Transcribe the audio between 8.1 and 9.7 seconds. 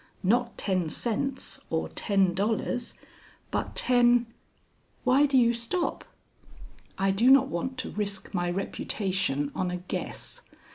my reputation on